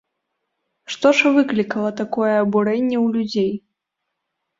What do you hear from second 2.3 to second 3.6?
абурэнне ў людзей?